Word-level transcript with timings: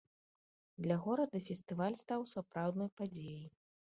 Для 0.85 0.95
горада 1.03 1.41
фестываль 1.49 1.99
стаў 2.03 2.25
сапраўднай 2.33 2.89
падзеяй. 3.03 3.47